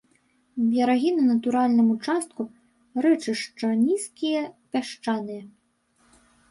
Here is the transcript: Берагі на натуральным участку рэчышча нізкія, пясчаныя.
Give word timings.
Берагі 0.69 1.09
на 1.17 1.23
натуральным 1.31 1.87
участку 1.97 2.41
рэчышча 3.07 3.67
нізкія, 3.87 4.41
пясчаныя. 4.73 5.43